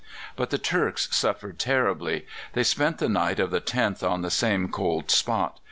But 0.35 0.49
the 0.49 0.57
Turks 0.57 1.07
suffered 1.15 1.59
terribly. 1.59 2.25
They 2.53 2.63
spent 2.63 2.97
the 2.97 3.07
night 3.07 3.39
of 3.39 3.51
the 3.51 3.61
10th 3.61 4.01
on 4.01 4.23
the 4.23 4.31
same 4.31 4.69
cold 4.69 5.11
spot. 5.11 5.59